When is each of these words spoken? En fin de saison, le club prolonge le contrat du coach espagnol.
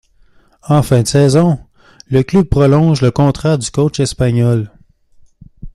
En 0.67 0.81
fin 0.81 1.03
de 1.03 1.07
saison, 1.07 1.59
le 2.07 2.23
club 2.23 2.47
prolonge 2.49 3.01
le 3.01 3.11
contrat 3.11 3.57
du 3.57 3.69
coach 3.69 3.99
espagnol. 3.99 4.71